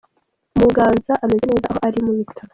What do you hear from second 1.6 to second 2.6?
aho ari mu bitaro